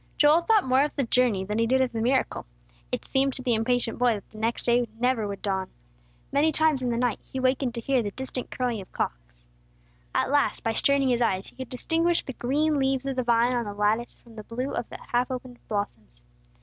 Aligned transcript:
Joel 0.17 0.41
thought 0.41 0.63
more 0.63 0.83
of 0.83 0.95
the 0.95 1.03
journey 1.03 1.45
than 1.45 1.59
he 1.59 1.67
did 1.67 1.79
of 1.79 1.91
the 1.91 2.01
miracle. 2.01 2.47
It 2.91 3.05
seemed 3.05 3.33
to 3.35 3.43
the 3.43 3.53
impatient 3.53 3.99
boy 3.99 4.15
that 4.15 4.27
the 4.31 4.39
next 4.39 4.63
day 4.63 4.87
never 4.99 5.27
would 5.27 5.43
dawn. 5.43 5.69
Many 6.31 6.51
times 6.51 6.81
in 6.81 6.89
the 6.89 6.97
night 6.97 7.19
he 7.31 7.39
wakened 7.39 7.75
to 7.75 7.81
hear 7.81 8.01
the 8.01 8.09
distant 8.09 8.49
crowing 8.49 8.81
of 8.81 8.91
cocks. 8.91 9.43
At 10.15 10.31
last, 10.31 10.63
by 10.63 10.73
straining 10.73 11.09
his 11.09 11.21
eyes 11.21 11.45
he 11.45 11.55
could 11.55 11.69
distinguish 11.69 12.23
the 12.23 12.33
green 12.33 12.79
leaves 12.79 13.05
of 13.05 13.15
the 13.15 13.21
vine 13.21 13.53
on 13.53 13.65
the 13.65 13.75
lattice 13.75 14.15
from 14.15 14.37
the 14.37 14.43
blue 14.43 14.73
of 14.73 14.89
the 14.89 14.97
half 14.97 15.29
opened 15.29 15.59
blossoms. 15.67 16.23